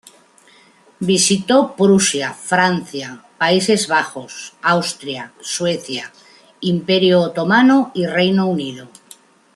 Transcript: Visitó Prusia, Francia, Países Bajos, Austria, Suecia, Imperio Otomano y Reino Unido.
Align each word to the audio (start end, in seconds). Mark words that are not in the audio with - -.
Visitó 1.09 1.75
Prusia, 1.75 2.33
Francia, 2.33 3.23
Países 3.37 3.87
Bajos, 3.87 4.53
Austria, 4.63 5.31
Suecia, 5.41 6.11
Imperio 6.59 7.19
Otomano 7.21 7.91
y 7.93 8.07
Reino 8.07 8.47
Unido. 8.47 8.87